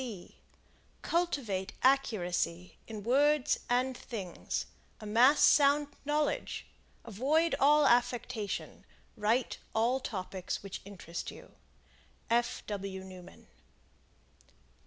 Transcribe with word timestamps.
Cultivate 1.03 1.73
accuracy 1.83 2.75
in 2.87 3.03
words 3.03 3.59
and 3.69 3.95
things; 3.95 4.65
amass 4.99 5.41
sound 5.41 5.89
knowledge; 6.05 6.65
avoid 7.05 7.53
all 7.59 7.85
affectation; 7.85 8.83
write 9.15 9.59
all 9.75 9.99
topics 9.99 10.63
which 10.63 10.81
interest 10.85 11.29
you. 11.29 11.51
F. 12.31 12.63
W. 12.65 13.03
Newman. 13.03 13.45